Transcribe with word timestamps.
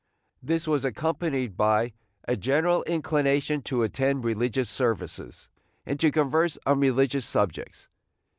This 0.41 0.67
was 0.67 0.83
accompanied 0.83 1.55
by 1.55 1.93
a 2.27 2.35
general 2.35 2.81
inclination 2.85 3.61
to 3.61 3.83
attend 3.83 4.23
religious 4.25 4.67
services, 4.67 5.47
and 5.85 5.99
to 5.99 6.09
converse 6.11 6.57
on 6.65 6.79
religious 6.79 7.27
subjects. 7.27 7.87